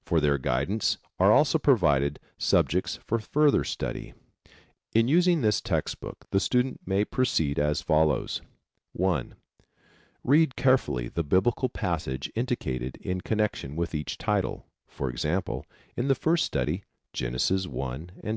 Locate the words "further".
3.18-3.64